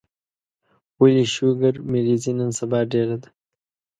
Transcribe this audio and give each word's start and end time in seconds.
ولي 0.99 1.25
شوګر 1.35 1.75
مريضي 1.91 2.31
نن 2.39 2.49
سبا 2.59 2.79
ډيره 2.91 3.15
ده 3.21 3.29